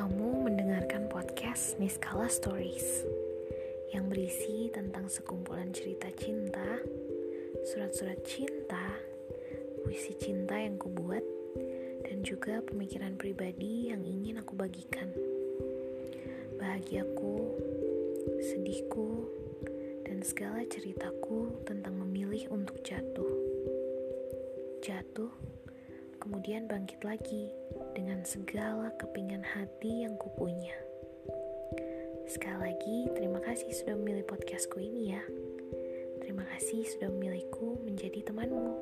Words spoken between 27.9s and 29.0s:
dengan segala